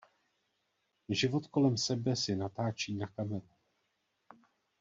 [1.09, 3.49] Život kolem sebe si natáčí na kameru.